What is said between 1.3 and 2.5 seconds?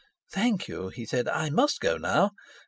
must go now.